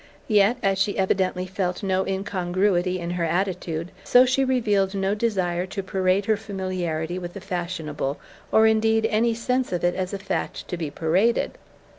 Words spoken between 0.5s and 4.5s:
as she evidently felt no incongruity in her attitude, so she